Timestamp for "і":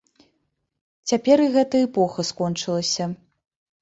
1.45-1.47